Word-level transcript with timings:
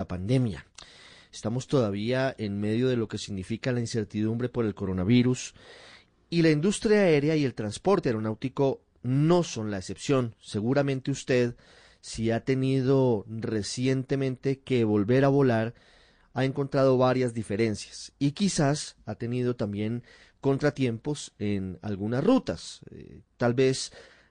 La 0.00 0.06
pandemia. 0.06 0.64
Estamos 1.32 1.66
todavía 1.66 2.32
en 2.38 2.60
medio 2.60 2.86
de 2.86 2.96
lo 2.96 3.08
que 3.08 3.18
significa 3.18 3.72
la 3.72 3.80
incertidumbre 3.80 4.48
por 4.48 4.64
el 4.64 4.76
coronavirus 4.76 5.54
y 6.30 6.42
la 6.42 6.50
industria 6.50 7.00
aérea 7.00 7.34
y 7.34 7.44
el 7.44 7.54
transporte 7.54 8.08
aeronáutico 8.08 8.80
no 9.02 9.42
son 9.42 9.72
la 9.72 9.78
excepción. 9.78 10.36
Seguramente 10.40 11.10
usted, 11.10 11.56
si 12.00 12.30
ha 12.30 12.44
tenido 12.44 13.24
recientemente 13.26 14.60
que 14.60 14.84
volver 14.84 15.24
a 15.24 15.30
volar, 15.30 15.74
ha 16.32 16.44
encontrado 16.44 16.96
varias 16.96 17.34
diferencias 17.34 18.12
y 18.20 18.30
quizás 18.30 18.98
ha 19.04 19.16
tenido 19.16 19.56
también 19.56 20.04
contratiempos 20.40 21.34
en 21.40 21.80
algunas 21.82 22.22
rutas. 22.22 22.82
Eh, 22.92 23.22
tal 23.36 23.54
vez 23.54 23.90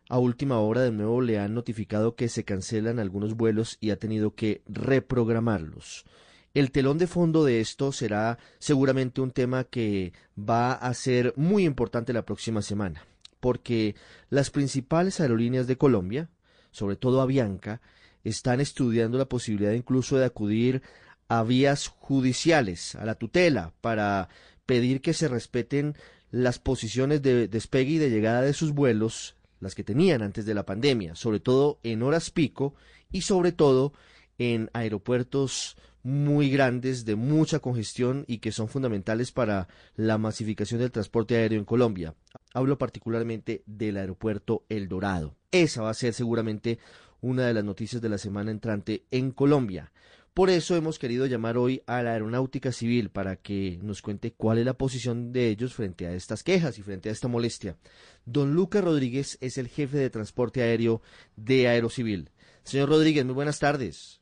a 0.09 0.19
última 0.19 0.59
hora 0.59 0.81
de 0.81 0.91
nuevo 0.91 1.21
le 1.21 1.39
han 1.39 1.53
notificado 1.53 2.15
que 2.15 2.29
se 2.29 2.43
cancelan 2.43 2.99
algunos 2.99 3.35
vuelos 3.35 3.77
y 3.81 3.91
ha 3.91 3.99
tenido 3.99 4.35
que 4.35 4.61
reprogramarlos. 4.67 6.05
El 6.53 6.71
telón 6.71 6.97
de 6.97 7.07
fondo 7.07 7.43
de 7.43 7.59
esto 7.59 7.91
será 7.91 8.39
seguramente 8.57 9.21
un 9.21 9.31
tema 9.31 9.65
que 9.65 10.13
va 10.37 10.73
a 10.73 10.93
ser 10.93 11.33
muy 11.35 11.65
importante 11.65 12.13
la 12.13 12.25
próxima 12.25 12.61
semana, 12.61 13.05
porque 13.39 13.95
las 14.29 14.49
principales 14.49 15.19
aerolíneas 15.19 15.67
de 15.67 15.77
Colombia, 15.77 16.29
sobre 16.71 16.95
todo 16.95 17.21
Avianca, 17.21 17.81
están 18.23 18.59
estudiando 18.59 19.17
la 19.17 19.29
posibilidad 19.29 19.73
incluso 19.73 20.17
de 20.17 20.25
acudir 20.25 20.81
a 21.27 21.43
vías 21.43 21.87
judiciales, 21.87 22.95
a 22.95 23.05
la 23.05 23.15
tutela, 23.15 23.73
para 23.81 24.29
pedir 24.65 25.01
que 25.01 25.13
se 25.13 25.27
respeten 25.27 25.95
las 26.31 26.59
posiciones 26.59 27.21
de 27.21 27.47
despegue 27.47 27.91
y 27.91 27.97
de 27.97 28.09
llegada 28.09 28.41
de 28.41 28.53
sus 28.53 28.71
vuelos, 28.71 29.36
las 29.59 29.75
que 29.75 29.83
tenían 29.83 30.21
antes 30.21 30.45
de 30.45 30.53
la 30.53 30.65
pandemia, 30.65 31.15
sobre 31.15 31.39
todo 31.39 31.79
en 31.83 32.03
horas 32.03 32.31
pico 32.31 32.75
y 33.11 33.21
sobre 33.21 33.51
todo 33.51 33.93
en 34.37 34.69
aeropuertos 34.73 35.77
muy 36.03 36.49
grandes, 36.49 37.03
de 37.03 37.15
mucha 37.15 37.59
congestión 37.59 38.23
y 38.27 38.37
que 38.37 38.53
son 38.53 38.69
fundamentales 38.69 39.31
para 39.31 39.67
la 39.95 40.17
masificación 40.17 40.79
del 40.79 40.91
transporte 40.91 41.35
aéreo 41.35 41.59
en 41.59 41.65
Colombia. 41.65 42.15
Hablo 42.53 42.77
particularmente 42.77 43.63
del 43.65 43.97
aeropuerto 43.97 44.63
El 44.69 44.87
Dorado. 44.87 45.35
Esa 45.51 45.81
va 45.81 45.89
a 45.89 45.95
ser 45.95 46.13
seguramente 46.13 46.79
una 47.19 47.45
de 47.45 47.53
las 47.53 47.65
noticias 47.65 48.01
de 48.01 48.09
la 48.09 48.17
semana 48.17 48.51
entrante 48.51 49.03
en 49.11 49.31
Colombia. 49.31 49.91
Por 50.37 50.51
eso 50.51 50.75
hemos 50.75 50.99
querido 50.99 51.25
llamar 51.25 51.57
hoy 51.57 51.81
a 51.87 52.03
la 52.03 52.13
Aeronáutica 52.13 52.71
Civil 52.71 53.09
para 53.09 53.37
que 53.37 53.79
nos 53.81 54.03
cuente 54.03 54.33
cuál 54.37 54.59
es 54.59 54.65
la 54.65 54.75
posición 54.75 55.33
de 55.33 55.49
ellos 55.49 55.73
frente 55.73 56.05
a 56.05 56.13
estas 56.13 56.43
quejas 56.43 56.77
y 56.77 56.83
frente 56.83 57.09
a 57.09 57.11
esta 57.11 57.27
molestia. 57.27 57.75
Don 58.23 58.53
Lucas 58.53 58.83
Rodríguez 58.83 59.39
es 59.41 59.57
el 59.57 59.67
jefe 59.67 59.97
de 59.97 60.11
transporte 60.11 60.61
aéreo 60.61 61.01
de 61.35 61.67
Aerocivil. 61.67 62.29
Señor 62.61 62.89
Rodríguez, 62.89 63.25
muy 63.25 63.33
buenas 63.33 63.59
tardes. 63.59 64.21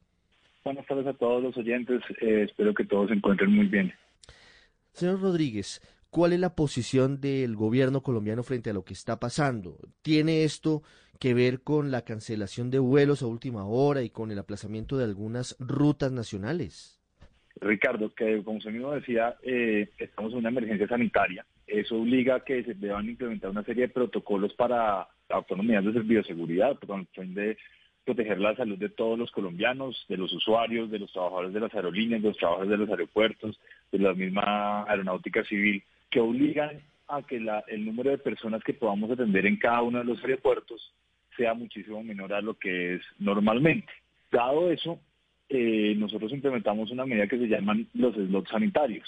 Buenas 0.63 0.87
tardes 0.87 1.05
a 1.05 1.13
todos 1.15 1.43
los 1.43 1.57
oyentes. 1.57 2.01
Eh, 2.21 2.43
espero 2.45 2.73
que 2.73 2.85
todos 2.85 3.09
se 3.09 3.15
encuentren 3.15 3.51
muy 3.51 3.65
bien. 3.65 3.93
Señor 4.93 5.19
Rodríguez, 5.19 5.81
¿cuál 6.15 6.31
es 6.31 6.39
la 6.39 6.55
posición 6.55 7.19
del 7.19 7.57
gobierno 7.57 8.01
colombiano 8.01 8.41
frente 8.41 8.69
a 8.69 8.73
lo 8.73 8.85
que 8.85 8.93
está 8.93 9.19
pasando? 9.19 9.77
¿Tiene 10.01 10.45
esto 10.45 10.81
que 11.19 11.33
ver 11.33 11.59
con 11.61 11.91
la 11.91 12.03
cancelación 12.05 12.71
de 12.71 12.79
vuelos 12.79 13.21
a 13.21 13.27
última 13.27 13.65
hora 13.65 14.01
y 14.01 14.09
con 14.09 14.31
el 14.31 14.39
aplazamiento 14.39 14.95
de 14.95 15.03
algunas 15.03 15.57
rutas 15.59 16.13
nacionales? 16.13 17.03
Ricardo, 17.59 18.15
que 18.15 18.41
como 18.43 18.59
usted 18.59 18.71
mismo 18.71 18.93
decía, 18.93 19.35
eh, 19.43 19.89
estamos 19.97 20.31
en 20.31 20.39
una 20.39 20.47
emergencia 20.47 20.87
sanitaria. 20.87 21.45
Eso 21.67 21.97
obliga 21.97 22.35
a 22.35 22.45
que 22.45 22.63
se 22.63 22.75
deban 22.75 23.09
implementar 23.09 23.49
una 23.49 23.65
serie 23.65 23.87
de 23.87 23.93
protocolos 23.93 24.53
para 24.53 25.09
autonomías 25.27 25.83
de 25.83 25.99
bioseguridad, 25.99 26.79
con 26.79 27.01
el 27.01 27.07
fin 27.07 27.33
de 27.33 27.57
proteger 28.05 28.39
la 28.39 28.55
salud 28.55 28.77
de 28.77 28.87
todos 28.87 29.19
los 29.19 29.31
colombianos, 29.31 30.05
de 30.07 30.15
los 30.15 30.31
usuarios, 30.31 30.89
de 30.89 30.99
los 30.99 31.11
trabajadores 31.11 31.53
de 31.53 31.59
las 31.59 31.75
aerolíneas, 31.75 32.21
de 32.21 32.29
los 32.29 32.37
trabajadores 32.37 32.71
de 32.71 32.77
los 32.77 32.89
aeropuertos, 32.89 33.59
de 33.91 33.99
la 33.99 34.13
misma 34.13 34.85
aeronáutica 34.89 35.43
civil, 35.43 35.83
que 36.09 36.19
obligan 36.19 36.81
a 37.07 37.21
que 37.21 37.37
el 37.67 37.85
número 37.85 38.11
de 38.11 38.17
personas 38.17 38.63
que 38.63 38.73
podamos 38.73 39.11
atender 39.11 39.45
en 39.45 39.57
cada 39.57 39.81
uno 39.81 39.99
de 39.99 40.05
los 40.05 40.23
aeropuertos 40.23 40.93
sea 41.37 41.53
muchísimo 41.53 42.03
menor 42.03 42.33
a 42.33 42.41
lo 42.41 42.55
que 42.55 42.95
es 42.95 43.01
normalmente. 43.19 43.91
Dado 44.31 44.71
eso, 44.71 44.99
eh, 45.49 45.93
nosotros 45.97 46.31
implementamos 46.31 46.91
una 46.91 47.05
medida 47.05 47.27
que 47.27 47.37
se 47.37 47.47
llaman 47.47 47.87
los 47.93 48.15
slots 48.15 48.49
sanitarios, 48.49 49.07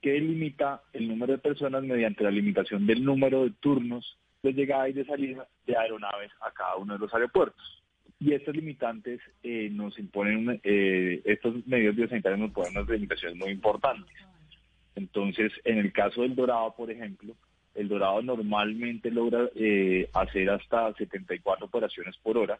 que 0.00 0.18
limita 0.20 0.82
el 0.92 1.08
número 1.08 1.32
de 1.32 1.38
personas 1.38 1.82
mediante 1.82 2.24
la 2.24 2.30
limitación 2.30 2.86
del 2.86 3.04
número 3.04 3.44
de 3.44 3.52
turnos 3.60 4.18
de 4.42 4.52
llegada 4.52 4.88
y 4.88 4.92
de 4.92 5.04
salida 5.04 5.46
de 5.66 5.76
aeronaves 5.76 6.30
a 6.40 6.50
cada 6.50 6.76
uno 6.76 6.94
de 6.94 6.98
los 6.98 7.14
aeropuertos. 7.14 7.82
Y 8.18 8.34
estos 8.34 8.54
limitantes 8.54 9.20
eh, 9.42 9.68
nos 9.72 9.98
imponen, 9.98 10.60
eh, 10.62 11.22
estos 11.24 11.66
medios 11.66 11.96
biosanitarios 11.96 12.40
nos 12.40 12.52
ponen 12.52 12.76
unas 12.76 12.88
limitaciones 12.88 13.38
muy 13.38 13.50
importantes. 13.50 14.14
Entonces, 14.94 15.52
en 15.64 15.78
el 15.78 15.92
caso 15.92 16.22
del 16.22 16.34
Dorado, 16.34 16.74
por 16.76 16.90
ejemplo, 16.90 17.34
el 17.74 17.88
Dorado 17.88 18.22
normalmente 18.22 19.10
logra 19.10 19.48
eh, 19.54 20.08
hacer 20.12 20.50
hasta 20.50 20.92
74 20.94 21.66
operaciones 21.66 22.16
por 22.18 22.36
hora, 22.36 22.58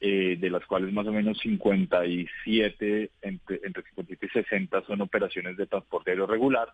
eh, 0.00 0.36
de 0.38 0.50
las 0.50 0.64
cuales 0.66 0.92
más 0.92 1.06
o 1.06 1.12
menos 1.12 1.38
57, 1.38 3.10
entre, 3.22 3.60
entre 3.64 3.82
57 3.82 4.26
y 4.26 4.42
60 4.42 4.82
son 4.82 5.00
operaciones 5.00 5.56
de 5.56 5.66
transporte 5.66 6.14
regular. 6.14 6.68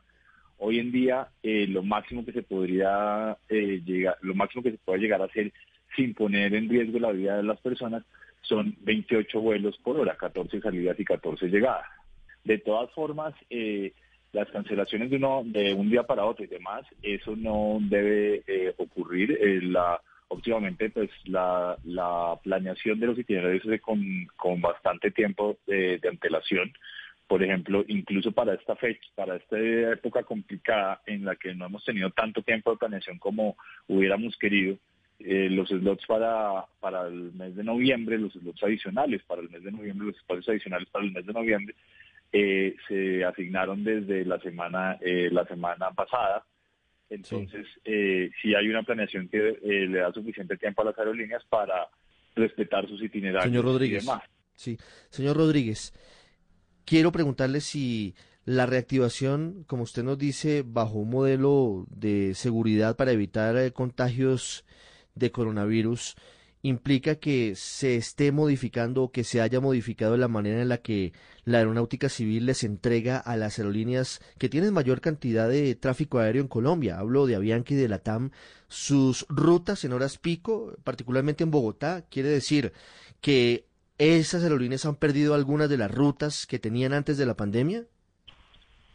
Hoy 0.58 0.78
en 0.78 0.92
día, 0.92 1.28
eh, 1.42 1.66
lo 1.66 1.82
máximo 1.82 2.24
que 2.24 2.32
se 2.32 2.42
podría 2.42 3.36
llegar, 3.48 4.16
lo 4.20 4.34
máximo 4.34 4.62
que 4.62 4.72
se 4.72 4.78
puede 4.78 5.00
llegar 5.00 5.20
a 5.20 5.26
hacer 5.26 5.52
sin 5.94 6.14
poner 6.14 6.54
en 6.54 6.68
riesgo 6.68 6.98
la 6.98 7.12
vida 7.12 7.36
de 7.36 7.42
las 7.42 7.60
personas 7.60 8.04
son 8.42 8.76
28 8.80 9.40
vuelos 9.40 9.76
por 9.78 9.98
hora, 9.98 10.16
14 10.16 10.60
salidas 10.60 10.98
y 10.98 11.04
14 11.04 11.48
llegadas. 11.48 11.86
De 12.44 12.58
todas 12.58 12.90
formas, 12.92 13.34
eh, 13.50 13.92
las 14.36 14.50
cancelaciones 14.50 15.10
de, 15.10 15.16
uno, 15.16 15.42
de 15.46 15.72
un 15.72 15.88
día 15.88 16.02
para 16.02 16.26
otro 16.26 16.44
y 16.44 16.48
demás, 16.48 16.84
eso 17.02 17.34
no 17.34 17.78
debe 17.80 18.42
eh, 18.46 18.74
ocurrir. 18.76 19.32
Eh, 19.32 19.60
la, 19.62 19.98
óptimamente, 20.28 20.90
pues 20.90 21.10
la, 21.24 21.76
la 21.84 22.38
planeación 22.42 23.00
de 23.00 23.06
los 23.06 23.18
itinerarios 23.18 23.64
es 23.64 23.80
con, 23.80 23.98
con 24.36 24.60
bastante 24.60 25.10
tiempo 25.10 25.56
de, 25.66 25.98
antelación. 26.06 26.70
Por 27.26 27.42
ejemplo, 27.42 27.82
incluso 27.88 28.30
para 28.30 28.54
esta 28.54 28.76
fecha, 28.76 29.08
para 29.14 29.36
esta 29.36 29.58
época 29.58 30.22
complicada 30.22 31.00
en 31.06 31.24
la 31.24 31.34
que 31.34 31.54
no 31.54 31.66
hemos 31.66 31.84
tenido 31.84 32.10
tanto 32.10 32.42
tiempo 32.42 32.70
de 32.70 32.76
planeación 32.76 33.18
como 33.18 33.56
hubiéramos 33.88 34.36
querido, 34.36 34.76
eh, 35.18 35.48
los 35.50 35.70
slots 35.70 36.04
para, 36.06 36.66
para 36.78 37.06
el 37.06 37.32
mes 37.32 37.56
de 37.56 37.64
noviembre, 37.64 38.18
los 38.18 38.34
slots 38.34 38.62
adicionales 38.62 39.22
para 39.22 39.40
el 39.40 39.48
mes 39.48 39.64
de 39.64 39.72
noviembre, 39.72 40.08
los 40.08 40.16
espacios 40.16 40.50
adicionales 40.50 40.88
para 40.90 41.06
el 41.06 41.12
mes 41.12 41.24
de 41.24 41.32
noviembre, 41.32 41.74
eh, 42.38 42.76
se 42.86 43.24
asignaron 43.24 43.82
desde 43.82 44.24
la 44.24 44.38
semana 44.40 44.98
eh, 45.00 45.30
la 45.32 45.46
semana 45.46 45.90
pasada. 45.92 46.44
Entonces, 47.08 47.66
sí. 47.74 47.80
eh, 47.84 48.30
hay 48.58 48.68
una 48.68 48.82
planeación 48.82 49.28
que 49.28 49.38
eh, 49.38 49.86
le 49.88 50.00
da 50.00 50.12
suficiente 50.12 50.56
tiempo 50.56 50.82
a 50.82 50.86
las 50.86 50.98
aerolíneas 50.98 51.42
para 51.48 51.88
respetar 52.34 52.86
sus 52.88 53.02
itinerarios 53.02 53.44
Señor 53.44 53.64
Rodríguez, 53.64 54.02
y 54.02 54.06
demás. 54.06 54.22
Sí, 54.54 54.76
señor 55.08 55.36
Rodríguez, 55.36 55.94
quiero 56.84 57.12
preguntarle 57.12 57.60
si 57.60 58.14
la 58.44 58.66
reactivación, 58.66 59.64
como 59.66 59.84
usted 59.84 60.02
nos 60.02 60.18
dice, 60.18 60.62
bajo 60.66 60.98
un 60.98 61.10
modelo 61.10 61.86
de 61.88 62.34
seguridad 62.34 62.96
para 62.96 63.12
evitar 63.12 63.56
eh, 63.56 63.72
contagios 63.72 64.64
de 65.14 65.30
coronavirus, 65.30 66.16
implica 66.62 67.16
que 67.16 67.54
se 67.54 67.96
esté 67.96 68.32
modificando 68.32 69.04
o 69.04 69.12
que 69.12 69.24
se 69.24 69.40
haya 69.40 69.60
modificado 69.60 70.16
la 70.16 70.28
manera 70.28 70.62
en 70.62 70.68
la 70.68 70.78
que 70.78 71.12
la 71.44 71.58
aeronáutica 71.58 72.08
civil 72.08 72.46
les 72.46 72.64
entrega 72.64 73.18
a 73.18 73.36
las 73.36 73.58
aerolíneas 73.58 74.20
que 74.38 74.48
tienen 74.48 74.74
mayor 74.74 75.00
cantidad 75.00 75.48
de 75.48 75.74
tráfico 75.74 76.18
aéreo 76.18 76.42
en 76.42 76.48
Colombia. 76.48 76.98
Hablo 76.98 77.26
de 77.26 77.36
Avianca 77.36 77.74
y 77.74 77.76
de 77.76 77.88
la 77.88 78.00
TAM. 78.00 78.30
Sus 78.68 79.26
rutas 79.28 79.84
en 79.84 79.92
horas 79.92 80.18
pico, 80.18 80.74
particularmente 80.82 81.44
en 81.44 81.50
Bogotá, 81.50 82.04
quiere 82.10 82.30
decir 82.30 82.72
que 83.20 83.64
esas 83.98 84.42
aerolíneas 84.42 84.84
han 84.86 84.96
perdido 84.96 85.34
algunas 85.34 85.70
de 85.70 85.78
las 85.78 85.90
rutas 85.90 86.46
que 86.46 86.58
tenían 86.58 86.92
antes 86.92 87.16
de 87.16 87.26
la 87.26 87.36
pandemia. 87.36 87.84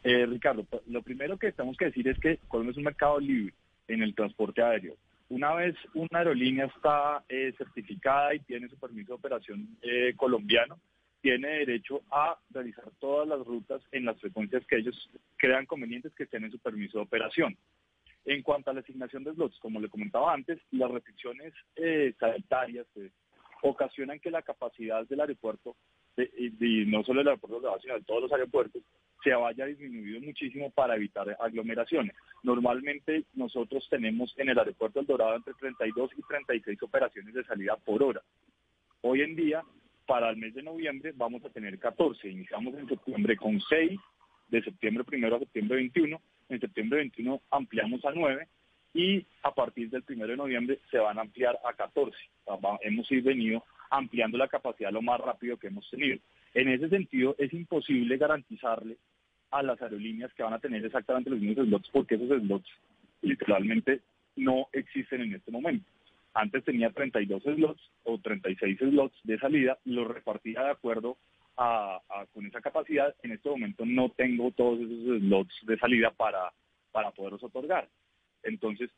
Eh, 0.03 0.25
Ricardo, 0.25 0.65
lo 0.87 1.01
primero 1.03 1.37
que 1.37 1.51
tenemos 1.51 1.77
que 1.77 1.85
decir 1.85 2.07
es 2.07 2.19
que 2.19 2.39
Colombia 2.47 2.71
es 2.71 2.77
un 2.77 2.83
mercado 2.83 3.19
libre 3.19 3.53
en 3.87 4.01
el 4.01 4.13
transporte 4.15 4.61
aéreo 4.61 4.95
una 5.31 5.53
vez 5.53 5.75
una 5.93 6.19
aerolínea 6.19 6.65
está 6.65 7.23
eh, 7.29 7.53
certificada 7.57 8.35
y 8.35 8.39
tiene 8.39 8.67
su 8.67 8.77
permiso 8.77 9.13
de 9.13 9.15
operación 9.15 9.77
eh, 9.81 10.13
colombiano, 10.17 10.77
tiene 11.21 11.47
derecho 11.59 12.01
a 12.11 12.37
realizar 12.49 12.83
todas 12.99 13.29
las 13.29 13.39
rutas 13.45 13.81
en 13.93 14.05
las 14.05 14.19
frecuencias 14.19 14.65
que 14.67 14.77
ellos 14.77 15.09
crean 15.37 15.65
convenientes 15.65 16.13
que 16.15 16.23
estén 16.23 16.43
en 16.43 16.51
su 16.51 16.59
permiso 16.59 16.97
de 16.97 17.05
operación. 17.05 17.57
En 18.25 18.43
cuanto 18.43 18.69
a 18.69 18.73
la 18.73 18.81
asignación 18.81 19.23
de 19.23 19.33
slots, 19.33 19.57
como 19.59 19.79
le 19.79 19.87
comentaba 19.87 20.33
antes, 20.33 20.59
las 20.71 20.91
restricciones 20.91 21.53
eh, 21.77 22.13
sanitarias 22.19 22.87
ocasionan 23.63 24.19
que 24.19 24.31
la 24.31 24.41
capacidad 24.41 25.07
del 25.07 25.21
aeropuerto, 25.21 25.77
y 26.17 26.85
no 26.87 27.03
solo 27.03 27.21
el 27.21 27.27
aeropuerto 27.29 27.61
de 27.61 27.81
sino 27.81 27.93
de 27.93 28.03
todos 28.03 28.23
los 28.23 28.31
aeropuertos, 28.33 28.83
se 29.23 29.33
vaya 29.33 29.65
disminuido 29.65 30.21
muchísimo 30.21 30.69
para 30.71 30.95
evitar 30.95 31.35
aglomeraciones. 31.39 32.15
Normalmente 32.43 33.25
nosotros 33.33 33.87
tenemos 33.89 34.33
en 34.37 34.49
el 34.49 34.59
aeropuerto 34.59 34.99
del 34.99 35.07
Dorado 35.07 35.35
entre 35.35 35.53
32 35.53 36.11
y 36.17 36.21
36 36.23 36.83
operaciones 36.83 37.33
de 37.33 37.43
salida 37.43 37.75
por 37.77 38.03
hora. 38.03 38.21
Hoy 39.01 39.21
en 39.21 39.35
día, 39.35 39.63
para 40.05 40.29
el 40.29 40.37
mes 40.37 40.53
de 40.53 40.63
noviembre, 40.63 41.13
vamos 41.15 41.43
a 41.45 41.49
tener 41.49 41.77
14. 41.77 42.29
Iniciamos 42.29 42.73
en 42.75 42.87
septiembre 42.87 43.35
con 43.37 43.59
6, 43.59 43.99
de 44.49 44.61
septiembre 44.61 45.03
primero 45.03 45.37
a 45.37 45.39
septiembre 45.39 45.77
21. 45.77 46.21
En 46.49 46.59
septiembre 46.59 46.99
21 46.99 47.41
ampliamos 47.51 48.03
a 48.05 48.11
9 48.11 48.47
y 48.93 49.25
a 49.43 49.53
partir 49.53 49.89
del 49.89 50.03
primero 50.03 50.31
de 50.31 50.37
noviembre 50.37 50.79
se 50.89 50.97
van 50.97 51.17
a 51.17 51.21
ampliar 51.21 51.57
a 51.63 51.73
14. 51.73 52.17
Hemos 52.81 53.09
venido 53.09 53.63
ampliando 53.89 54.37
la 54.37 54.47
capacidad 54.47 54.91
lo 54.91 55.01
más 55.01 55.19
rápido 55.19 55.57
que 55.57 55.67
hemos 55.67 55.89
tenido. 55.89 56.17
En 56.53 56.67
ese 56.67 56.89
sentido, 56.89 57.35
es 57.37 57.53
imposible 57.53 58.17
garantizarle 58.17 58.97
a 59.51 59.63
las 59.63 59.81
aerolíneas 59.81 60.33
que 60.33 60.43
van 60.43 60.53
a 60.53 60.59
tener 60.59 60.83
exactamente 60.85 61.29
los 61.29 61.39
mismos 61.39 61.67
slots 61.67 61.89
porque 61.91 62.15
esos 62.15 62.29
slots 62.41 62.69
literalmente 63.21 64.01
no 64.35 64.67
existen 64.71 65.21
en 65.21 65.35
este 65.35 65.51
momento. 65.51 65.85
Antes 66.33 66.63
tenía 66.63 66.91
32 66.91 67.43
slots 67.43 67.81
o 68.03 68.17
36 68.17 68.79
slots 68.79 69.19
de 69.23 69.37
salida, 69.37 69.77
los 69.85 70.07
repartía 70.07 70.63
de 70.63 70.71
acuerdo 70.71 71.17
a, 71.57 71.99
con 72.33 72.45
esa 72.45 72.61
capacidad. 72.61 73.13
En 73.23 73.31
este 73.31 73.49
momento 73.49 73.85
no 73.85 74.09
tengo 74.09 74.51
todos 74.51 74.79
esos 74.79 75.19
slots 75.19 75.53
de 75.63 75.77
salida 75.77 76.11
para, 76.11 76.51
para 76.91 77.11
poderlos 77.11 77.43
otorgar. 77.43 77.89
Entonces, 78.43 78.89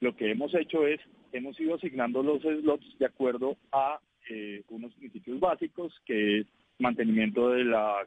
lo 0.00 0.14
que 0.14 0.30
hemos 0.30 0.54
hecho 0.54 0.86
es, 0.86 1.00
hemos 1.32 1.58
ido 1.58 1.74
asignando 1.74 2.22
los 2.22 2.42
slots 2.42 2.98
de 2.98 3.06
acuerdo 3.06 3.56
a 3.72 4.00
eh, 4.30 4.62
unos 4.68 4.94
principios 4.94 5.40
básicos, 5.40 5.92
que 6.04 6.40
es 6.40 6.46
mantenimiento 6.78 7.50
de 7.50 7.64
la... 7.64 8.06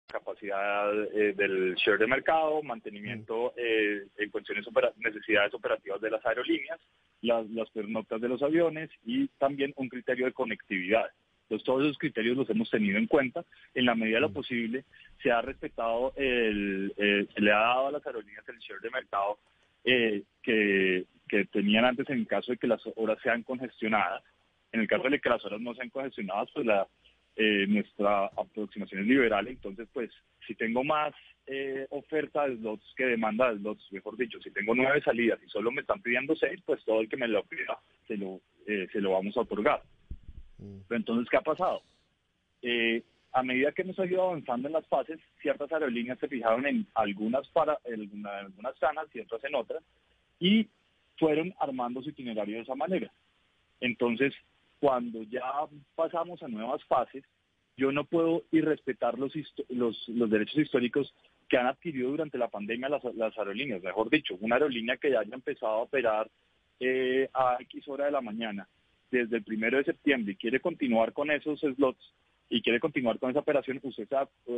Eh, 1.13 1.33
del 1.35 1.75
share 1.75 1.97
de 1.97 2.07
mercado, 2.07 2.61
mantenimiento 2.63 3.53
eh, 3.55 4.05
en 4.17 4.29
cuestiones 4.29 4.67
opera 4.67 4.91
necesidades 4.97 5.53
operativas 5.53 6.01
de 6.01 6.11
las 6.11 6.25
aerolíneas, 6.25 6.79
las, 7.21 7.49
las 7.49 7.69
pernoctas 7.69 8.21
de 8.21 8.29
los 8.29 8.41
aviones 8.41 8.89
y 9.05 9.27
también 9.39 9.73
un 9.77 9.89
criterio 9.89 10.25
de 10.25 10.33
conectividad. 10.33 11.05
Entonces, 11.43 11.65
todos 11.65 11.83
esos 11.83 11.97
criterios 11.97 12.37
los 12.37 12.49
hemos 12.49 12.69
tenido 12.69 12.97
en 12.97 13.07
cuenta. 13.07 13.43
En 13.73 13.85
la 13.85 13.95
medida 13.95 14.15
de 14.15 14.21
lo 14.21 14.33
posible, 14.33 14.85
se 15.21 15.31
ha 15.31 15.41
respetado, 15.41 16.13
el, 16.15 16.93
eh, 16.97 17.27
se 17.33 17.41
le 17.41 17.51
ha 17.51 17.59
dado 17.59 17.87
a 17.87 17.91
las 17.91 18.05
aerolíneas 18.05 18.47
el 18.47 18.59
share 18.59 18.81
de 18.81 18.89
mercado 18.89 19.37
eh, 19.83 20.23
que, 20.41 21.05
que 21.27 21.45
tenían 21.45 21.85
antes 21.85 22.09
en 22.09 22.25
caso 22.25 22.51
de 22.51 22.57
que 22.57 22.67
las 22.67 22.81
horas 22.95 23.17
sean 23.21 23.43
congestionadas. 23.43 24.23
En 24.71 24.79
el 24.79 24.87
caso 24.87 25.09
de 25.09 25.19
que 25.19 25.29
las 25.29 25.43
horas 25.43 25.59
no 25.59 25.73
sean 25.75 25.89
congestionadas, 25.89 26.49
pues 26.53 26.65
la, 26.65 26.87
eh, 27.35 27.65
nuestra 27.67 28.25
aproximación 28.25 29.01
es 29.01 29.07
liberal. 29.07 29.47
Entonces, 29.47 29.87
pues, 29.93 30.11
si 30.45 30.55
tengo 30.55 30.83
más 30.83 31.13
eh, 31.47 31.87
oferta 31.89 32.47
de 32.47 32.57
slots 32.57 32.93
que 32.95 33.05
demanda 33.05 33.51
de 33.51 33.59
slots, 33.59 33.91
mejor 33.91 34.17
dicho, 34.17 34.39
si 34.41 34.51
tengo 34.51 34.75
nueve 34.75 35.01
salidas 35.01 35.39
y 35.45 35.49
solo 35.49 35.71
me 35.71 35.81
están 35.81 36.01
pidiendo 36.01 36.35
seis, 36.35 36.61
pues 36.65 36.83
todo 36.85 37.01
el 37.01 37.09
que 37.09 37.17
me 37.17 37.27
lo 37.27 37.43
pida 37.43 37.79
se 38.07 38.17
lo, 38.17 38.41
eh, 38.67 38.87
se 38.91 39.01
lo 39.01 39.11
vamos 39.11 39.35
a 39.37 39.41
otorgar. 39.41 39.81
Pero 40.87 40.97
entonces, 40.97 41.27
¿qué 41.29 41.37
ha 41.37 41.41
pasado? 41.41 41.81
Eh, 42.61 43.03
a 43.33 43.43
medida 43.43 43.71
que 43.71 43.81
hemos 43.81 43.97
ido 43.97 44.21
avanzando 44.21 44.67
en 44.67 44.73
las 44.73 44.87
fases, 44.87 45.19
ciertas 45.41 45.71
aerolíneas 45.71 46.19
se 46.19 46.27
fijaron 46.27 46.65
en 46.67 46.85
algunas 46.93 47.47
para 47.49 47.77
en 47.85 48.25
algunas 48.25 48.75
zonas 48.77 49.07
y 49.13 49.21
otras 49.21 49.43
en 49.43 49.55
otras, 49.55 49.83
y 50.39 50.67
fueron 51.17 51.53
armando 51.59 52.01
su 52.01 52.09
itinerario 52.09 52.57
de 52.57 52.61
esa 52.63 52.75
manera. 52.75 53.11
Entonces, 53.79 54.33
cuando 54.81 55.21
ya 55.21 55.43
pasamos 55.95 56.41
a 56.41 56.47
nuevas 56.47 56.83
fases, 56.85 57.23
yo 57.77 57.91
no 57.91 58.03
puedo 58.03 58.43
irrespetar 58.51 59.17
los, 59.17 59.31
los, 59.69 60.29
derechos 60.29 60.57
históricos 60.57 61.13
que 61.47 61.57
han 61.57 61.67
adquirido 61.67 62.09
durante 62.09 62.39
la 62.39 62.47
pandemia 62.47 62.89
las, 62.89 63.03
las 63.15 63.37
aerolíneas. 63.37 63.83
Mejor 63.83 64.09
dicho, 64.09 64.35
una 64.41 64.55
aerolínea 64.55 64.97
que 64.97 65.11
ya 65.11 65.19
haya 65.19 65.35
empezado 65.35 65.73
a 65.73 65.83
operar 65.83 66.29
eh, 66.79 67.29
a 67.31 67.57
X 67.59 67.87
hora 67.89 68.05
de 68.05 68.11
la 68.11 68.21
mañana 68.21 68.67
desde 69.11 69.37
el 69.37 69.43
primero 69.43 69.77
de 69.77 69.83
septiembre 69.83 70.33
y 70.33 70.37
quiere 70.37 70.59
continuar 70.59 71.13
con 71.13 71.29
esos 71.29 71.59
slots 71.59 72.13
y 72.51 72.61
quiere 72.61 72.81
continuar 72.81 73.17
con 73.17 73.31
esa 73.31 73.39
operación, 73.39 73.79
usted 73.81 74.07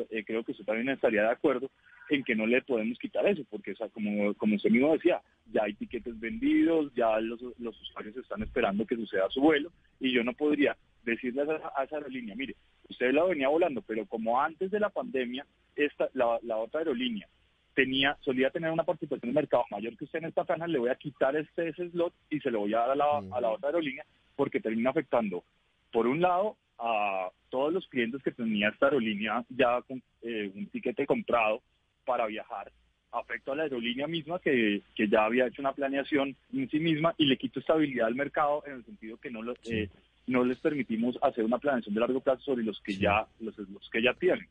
eh, 0.10 0.24
creo 0.25 0.44
que 0.44 0.51
usted 0.51 0.66
también 0.66 0.90
estaría 0.90 1.22
de 1.22 1.30
acuerdo 1.30 1.69
en 2.10 2.24
que 2.24 2.36
no 2.36 2.48
le 2.48 2.63
podemos 2.63 2.98
quitar 2.98 3.25
eso, 3.28 3.44
porque 3.51 3.75
como, 3.94 4.34
como 4.34 4.56
usted 4.56 4.72
mismo 4.72 4.94
decía, 4.94 5.22
ya 5.51 5.63
hay 5.63 5.75
tiquetes 5.75 6.19
vendidos, 6.19 6.92
ya 6.95 7.19
los, 7.19 7.40
los 7.60 7.80
usuarios 7.81 8.18
están 8.18 8.42
esperando 8.42 8.88
que 8.88 8.95
suceda 8.95 9.30
su 9.30 9.42
vuelo, 9.42 9.72
y 10.00 10.12
yo 10.12 10.24
no 10.24 10.34
podría 10.34 10.75
decirle 11.04 11.44
a 11.44 11.84
esa, 11.84 11.95
aerolínea, 11.95 12.36
mire, 12.36 12.56
usted 12.90 13.13
la 13.13 13.25
venía 13.25 13.48
volando, 13.48 13.84
pero 13.84 14.07
como 14.07 14.42
antes 14.42 14.72
de 14.72 14.80
la 14.80 14.89
pandemia, 14.89 15.46
esta, 15.75 16.10
la, 16.13 16.39
la 16.42 16.57
otra 16.57 16.80
aerolínea 16.80 17.28
tenía, 17.75 18.18
solía 18.22 18.50
tener 18.50 18.72
una 18.72 18.86
participación 18.86 19.31
de 19.31 19.39
mercado 19.39 19.66
mayor 19.69 19.96
que 19.98 20.06
usted 20.06 20.18
en 20.18 20.25
esta 20.25 20.46
franja, 20.46 20.66
le 20.66 20.80
voy 20.80 20.89
a 20.89 20.96
quitar 20.96 21.36
este 21.36 21.69
ese 21.69 21.92
slot 21.92 22.13
y 22.31 22.39
se 22.39 22.50
lo 22.50 22.62
voy 22.62 22.74
a 22.74 22.80
dar 22.80 22.92
a 22.92 22.96
la, 22.96 23.18
a 23.31 23.42
la 23.42 23.50
otra 23.51 23.69
aerolínea 23.69 24.06
porque 24.36 24.60
termina 24.60 24.89
afectando, 24.89 25.44
por 25.92 26.07
un 26.07 26.19
lado, 26.19 26.57
a 26.80 27.30
todos 27.50 27.74
los 27.74 27.88
clientes 27.88 28.22
que 28.24 28.31
tenía 28.31 28.70
esta 28.70 28.88
aerolínea 28.88 29.44
ya 29.50 29.81
con 29.84 30.02
eh, 30.22 30.52
un 30.56 30.68
tiquete 30.68 31.06
comprado 31.06 31.62
para 32.06 32.25
viajar, 32.25 32.72
afecta 33.12 33.51
a 33.51 33.56
la 33.56 33.63
aerolínea 33.63 34.08
misma 34.08 34.39
que, 34.39 34.82
que, 34.96 35.08
ya 35.08 35.25
había 35.25 35.48
hecho 35.48 35.62
una 35.62 35.74
planeación 35.74 36.36
en 36.51 36.70
sí 36.70 36.80
misma 36.80 37.13
y 37.18 37.25
le 37.25 37.38
quito 37.38 37.60
estabilidad 37.60 38.08
al 38.08 38.15
mercado 38.15 38.63
en 38.65 38.74
el 38.74 38.86
sentido 38.86 39.18
que 39.18 39.30
no, 39.30 39.42
eh, 39.65 39.89
no 40.27 40.44
les 40.44 40.58
permitimos 40.60 41.18
hacer 41.22 41.46
una 41.46 41.60
planeación 41.60 41.94
de 41.94 42.01
largo 42.01 42.22
plazo 42.22 42.42
sobre 42.42 42.63
los 42.63 42.82
que 42.82 42.96
ya 42.96 43.27
los, 43.39 43.58
los 43.58 43.89
que 43.89 44.01
ya 44.01 44.13
tienen. 44.13 44.48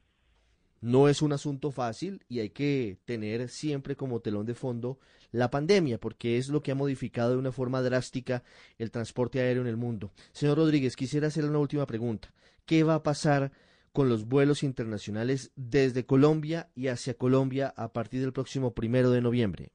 No 0.83 1.09
es 1.09 1.23
un 1.23 1.33
asunto 1.33 1.71
fácil 1.71 2.25
y 2.29 2.41
hay 2.41 2.51
que 2.51 2.99
tener 3.05 3.49
siempre 3.49 3.95
como 3.95 4.21
telón 4.21 4.47
de 4.47 4.55
fondo 4.55 4.99
la 5.31 5.49
pandemia, 5.49 5.99
porque 5.99 6.37
es 6.37 6.49
lo 6.49 6.61
que 6.61 6.73
ha 6.73 6.75
modificado 6.75 7.31
de 7.31 7.39
una 7.39 7.53
forma 7.53 7.81
drástica 7.83 8.43
el 8.79 8.91
transporte 8.91 9.41
aéreo 9.41 9.62
en 9.62 9.69
el 9.69 9.77
mundo. 9.77 10.11
Señor 10.33 10.59
Rodríguez, 10.59 10.97
quisiera 10.97 11.29
hacerle 11.29 11.51
una 11.51 11.61
última 11.61 11.87
pregunta. 11.87 12.33
¿Qué 12.67 12.83
va 12.83 12.97
a 12.97 13.03
pasar 13.05 13.53
con 13.93 14.09
los 14.09 14.27
vuelos 14.27 14.65
internacionales 14.65 15.53
desde 15.55 16.05
Colombia 16.05 16.69
y 16.75 16.89
hacia 16.89 17.15
Colombia 17.15 17.73
a 17.77 17.93
partir 17.93 18.21
del 18.21 18.33
próximo 18.33 18.75
primero 18.75 19.11
de 19.11 19.23
noviembre? 19.23 19.71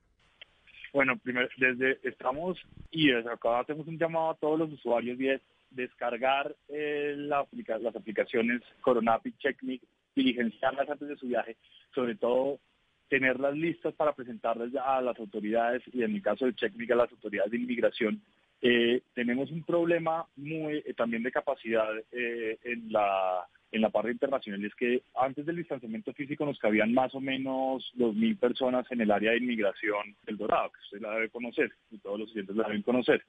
Bueno, 0.94 1.18
primero, 1.18 1.48
desde 1.58 2.00
estamos 2.04 2.58
y 2.92 3.12
desde 3.12 3.32
acá 3.32 3.60
hacemos 3.60 3.88
un 3.88 3.98
llamado 3.98 4.32
a 4.32 4.36
todos 4.36 4.60
los 4.60 4.74
usuarios 4.74 5.18
y 5.20 5.30
es 5.30 5.42
descargar 5.72 6.56
eh, 6.70 7.14
las 7.18 7.48
aplicaciones 7.96 8.62
Coronapi, 8.82 9.34
CheckMe, 9.34 9.80
diligenciarlas 10.18 10.90
antes 10.90 11.08
de 11.08 11.16
su 11.16 11.28
viaje, 11.28 11.56
sobre 11.94 12.16
todo 12.16 12.60
tenerlas 13.08 13.56
listas 13.56 13.94
para 13.94 14.14
presentarlas 14.14 14.70
a 14.76 15.02
las 15.02 15.18
autoridades 15.18 15.82
y 15.94 16.04
en 16.04 16.12
mi 16.12 16.22
caso 16.22 16.46
de 16.46 16.56
CheckMe 16.56 16.92
a 16.92 16.96
las 16.96 17.12
autoridades 17.12 17.52
de 17.52 17.58
inmigración. 17.58 18.22
Eh, 18.62 19.02
tenemos 19.14 19.52
un 19.52 19.64
problema 19.64 20.26
muy 20.36 20.84
eh, 20.86 20.94
también 20.96 21.24
de 21.24 21.32
capacidad 21.32 21.88
en 22.12 22.92
la 22.92 23.48
en 23.72 23.82
la 23.82 23.90
parte 23.90 24.12
internacional 24.12 24.64
es 24.64 24.74
que 24.76 25.04
antes 25.16 25.46
del 25.46 25.58
distanciamiento 25.58 26.14
físico 26.14 26.46
nos 26.46 26.60
cabían 26.60 26.94
más 26.94 27.14
o 27.14 27.20
menos 27.20 27.92
2.000 27.98 28.40
personas 28.40 28.90
en 28.92 29.02
el 29.02 29.12
área 29.12 29.32
de 29.32 29.38
inmigración 29.38 30.16
del 30.26 30.38
Dorado, 30.38 30.72
que 30.72 30.80
usted 30.84 31.02
la 31.02 31.16
debe 31.16 31.30
conocer 31.30 31.72
y 31.92 31.98
todos 32.00 32.20
los 32.20 32.32
clientes 32.32 32.56
la 32.56 32.68
deben 32.68 32.84
conocer. 32.84 33.24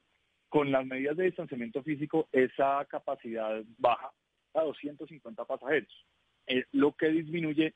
Con 0.49 0.71
las 0.71 0.87
medidas 0.87 1.17
de 1.17 1.25
distanciamiento 1.25 1.83
físico, 1.83 2.29
esa 2.33 2.85
capacidad 2.87 3.63
baja 3.79 4.11
a 4.55 4.63
250 4.63 5.45
pasajeros, 5.45 6.07
es 6.49 6.67
lo 6.73 6.93
que 6.93 7.09
disminuye 7.09 7.75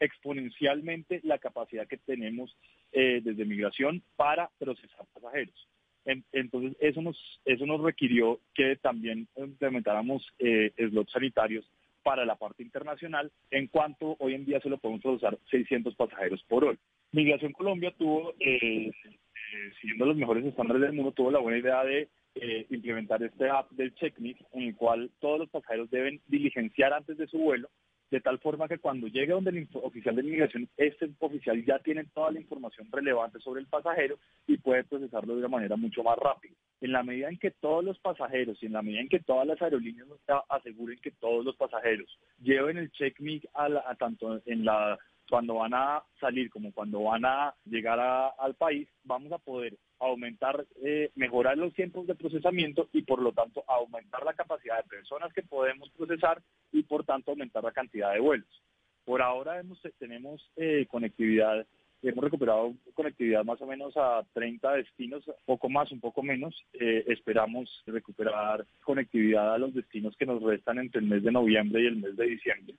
exponencialmente 0.00 1.20
la 1.24 1.38
capacidad 1.38 1.86
que 1.86 1.98
tenemos 1.98 2.56
eh, 2.92 3.20
desde 3.22 3.44
migración 3.44 4.02
para 4.16 4.50
procesar 4.58 5.04
pasajeros. 5.12 5.68
entonces, 6.32 6.74
eso 6.80 7.02
nos, 7.02 7.18
eso 7.44 7.66
nos 7.66 7.82
requirió 7.82 8.40
que 8.54 8.76
también 8.76 9.28
implementáramos 9.36 10.26
eh, 10.38 10.72
slots 10.78 11.12
sanitarios 11.12 11.70
para 12.02 12.24
la 12.24 12.36
parte 12.36 12.62
internacional, 12.62 13.30
en 13.50 13.66
cuanto 13.66 14.16
hoy 14.18 14.34
en 14.34 14.44
día 14.44 14.60
solo 14.60 14.78
podemos 14.78 15.02
procesar 15.02 15.38
600 15.50 15.94
pasajeros 15.94 16.42
por 16.48 16.64
hora. 16.64 16.78
Migración 17.12 17.52
Colombia 17.52 17.92
tuvo, 17.96 18.34
eh, 18.40 18.90
eh, 18.90 19.72
siguiendo 19.80 20.06
los 20.06 20.16
mejores 20.16 20.44
estándares 20.44 20.82
del 20.82 20.92
mundo, 20.92 21.12
tuvo 21.12 21.30
la 21.30 21.40
buena 21.40 21.58
idea 21.58 21.84
de 21.84 22.08
eh, 22.34 22.66
implementar 22.70 23.22
este 23.22 23.48
app 23.48 23.70
del 23.72 23.94
CheckMe, 23.94 24.36
en 24.52 24.62
el 24.62 24.76
cual 24.76 25.10
todos 25.20 25.40
los 25.40 25.50
pasajeros 25.50 25.90
deben 25.90 26.20
diligenciar 26.26 26.92
antes 26.92 27.16
de 27.18 27.26
su 27.26 27.38
vuelo 27.38 27.68
de 28.10 28.20
tal 28.20 28.38
forma 28.40 28.68
que 28.68 28.78
cuando 28.78 29.06
llegue 29.06 29.32
donde 29.32 29.50
el 29.50 29.68
oficial 29.74 30.16
de 30.16 30.22
inmigración, 30.22 30.68
este 30.76 31.08
oficial 31.20 31.64
ya 31.64 31.78
tiene 31.78 32.04
toda 32.12 32.32
la 32.32 32.40
información 32.40 32.88
relevante 32.90 33.38
sobre 33.40 33.60
el 33.60 33.68
pasajero 33.68 34.18
y 34.46 34.56
puede 34.56 34.84
procesarlo 34.84 35.34
de 35.34 35.40
una 35.40 35.48
manera 35.48 35.76
mucho 35.76 36.02
más 36.02 36.18
rápida. 36.18 36.54
En 36.80 36.92
la 36.92 37.02
medida 37.02 37.28
en 37.28 37.38
que 37.38 37.52
todos 37.52 37.84
los 37.84 37.98
pasajeros 38.00 38.60
y 38.62 38.66
en 38.66 38.72
la 38.72 38.82
medida 38.82 39.00
en 39.00 39.08
que 39.08 39.20
todas 39.20 39.46
las 39.46 39.60
aerolíneas 39.62 40.08
aseguren 40.48 40.98
que 41.00 41.12
todos 41.12 41.44
los 41.44 41.56
pasajeros 41.56 42.18
lleven 42.42 42.78
el 42.78 42.90
check-me 42.90 43.40
a, 43.54 43.94
tanto 43.96 44.40
en 44.44 44.64
la 44.64 44.98
cuando 45.30 45.54
van 45.54 45.72
a 45.72 46.02
salir 46.18 46.50
como 46.50 46.72
cuando 46.72 47.04
van 47.04 47.24
a 47.24 47.54
llegar 47.64 48.00
al 48.36 48.54
país, 48.56 48.88
vamos 49.04 49.30
a 49.32 49.38
poder 49.38 49.78
aumentar, 50.00 50.66
eh, 50.82 51.10
mejorar 51.14 51.56
los 51.56 51.72
tiempos 51.72 52.06
de 52.06 52.16
procesamiento 52.16 52.88
y 52.92 53.02
por 53.02 53.22
lo 53.22 53.32
tanto 53.32 53.62
aumentar 53.68 54.24
la 54.24 54.34
capacidad 54.34 54.78
de 54.78 54.88
personas 54.88 55.32
que 55.32 55.42
podemos 55.42 55.88
procesar 55.90 56.42
y 56.72 56.82
por 56.82 57.04
tanto 57.04 57.30
aumentar 57.30 57.62
la 57.62 57.70
cantidad 57.70 58.12
de 58.12 58.20
vuelos. 58.20 58.62
Por 59.04 59.22
ahora 59.22 59.60
hemos, 59.60 59.80
tenemos 59.98 60.50
eh, 60.56 60.86
conectividad, 60.90 61.64
hemos 62.02 62.24
recuperado 62.24 62.74
conectividad 62.94 63.44
más 63.44 63.60
o 63.60 63.66
menos 63.66 63.96
a 63.96 64.24
30 64.32 64.72
destinos, 64.72 65.22
poco 65.44 65.68
más, 65.68 65.92
un 65.92 66.00
poco 66.00 66.22
menos. 66.22 66.54
Eh, 66.72 67.04
esperamos 67.06 67.70
recuperar 67.86 68.66
conectividad 68.82 69.54
a 69.54 69.58
los 69.58 69.74
destinos 69.74 70.16
que 70.16 70.26
nos 70.26 70.42
restan 70.42 70.78
entre 70.78 71.00
el 71.00 71.06
mes 71.06 71.22
de 71.22 71.30
noviembre 71.30 71.82
y 71.82 71.86
el 71.86 71.96
mes 71.96 72.16
de 72.16 72.26
diciembre. 72.26 72.74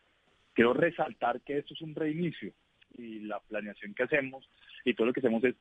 Quiero 0.53 0.73
resaltar 0.73 1.41
que 1.41 1.59
esto 1.59 1.73
es 1.73 1.81
un 1.81 1.95
reinicio 1.95 2.53
y 2.97 3.19
la 3.19 3.39
planeación 3.39 3.93
que 3.93 4.03
hacemos 4.03 4.49
y 4.83 4.93
todo 4.93 5.07
lo 5.07 5.13
que 5.13 5.21
hacemos 5.21 5.43
es 5.43 5.55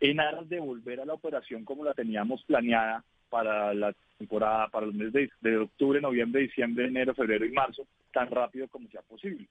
en 0.00 0.20
aras 0.20 0.48
de 0.48 0.60
volver 0.60 1.00
a 1.00 1.04
la 1.04 1.14
operación 1.14 1.64
como 1.64 1.84
la 1.84 1.94
teníamos 1.94 2.44
planeada 2.44 3.04
para 3.28 3.74
la 3.74 3.94
temporada, 4.18 4.68
para 4.68 4.86
los 4.86 4.94
meses 4.94 5.30
de, 5.40 5.56
octubre, 5.56 6.00
noviembre, 6.00 6.42
diciembre, 6.42 6.86
enero, 6.86 7.14
febrero 7.14 7.44
y 7.44 7.50
marzo, 7.50 7.86
tan 8.12 8.30
rápido 8.30 8.68
como 8.68 8.88
sea 8.88 9.02
posible. 9.02 9.48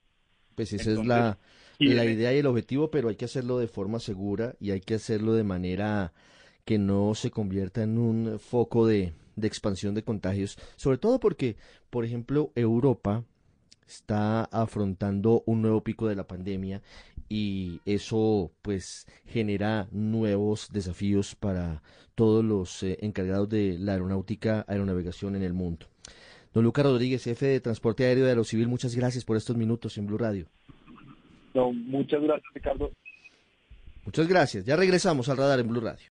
Pues 0.54 0.72
esa 0.72 0.92
es 0.92 1.04
la, 1.04 1.38
la 1.78 2.04
idea 2.04 2.32
y 2.32 2.38
el 2.38 2.46
objetivo, 2.46 2.90
pero 2.90 3.08
hay 3.08 3.16
que 3.16 3.26
hacerlo 3.26 3.58
de 3.58 3.68
forma 3.68 3.98
segura 3.98 4.54
y 4.58 4.70
hay 4.70 4.80
que 4.80 4.94
hacerlo 4.94 5.34
de 5.34 5.44
manera 5.44 6.12
que 6.64 6.78
no 6.78 7.14
se 7.14 7.30
convierta 7.30 7.82
en 7.82 7.98
un 7.98 8.38
foco 8.38 8.86
de, 8.86 9.12
de 9.36 9.46
expansión 9.46 9.94
de 9.94 10.02
contagios, 10.02 10.58
sobre 10.76 10.98
todo 10.98 11.20
porque, 11.20 11.56
por 11.90 12.04
ejemplo, 12.04 12.50
Europa 12.54 13.24
está 13.86 14.44
afrontando 14.44 15.42
un 15.46 15.62
nuevo 15.62 15.82
pico 15.82 16.08
de 16.08 16.16
la 16.16 16.26
pandemia 16.26 16.82
y 17.28 17.80
eso 17.84 18.52
pues 18.62 19.06
genera 19.26 19.88
nuevos 19.90 20.70
desafíos 20.72 21.34
para 21.34 21.82
todos 22.14 22.44
los 22.44 22.82
eh, 22.82 22.98
encargados 23.02 23.48
de 23.48 23.78
la 23.78 23.92
aeronáutica, 23.92 24.64
aeronavegación 24.68 25.36
en 25.36 25.42
el 25.42 25.52
mundo. 25.52 25.86
Don 26.52 26.64
Lucas 26.64 26.86
Rodríguez, 26.86 27.24
jefe 27.24 27.46
de 27.46 27.60
Transporte 27.60 28.04
Aéreo 28.04 28.24
de 28.24 28.30
Aerocivil, 28.30 28.68
muchas 28.68 28.94
gracias 28.94 29.24
por 29.24 29.36
estos 29.36 29.56
minutos 29.56 29.98
en 29.98 30.06
Blue 30.06 30.18
Radio. 30.18 30.46
No, 31.54 31.72
muchas 31.72 32.22
gracias, 32.22 32.52
Ricardo. 32.54 32.90
Muchas 34.04 34.28
gracias. 34.28 34.64
Ya 34.64 34.76
regresamos 34.76 35.28
al 35.28 35.36
radar 35.36 35.60
en 35.60 35.68
Blue 35.68 35.80
Radio. 35.80 36.15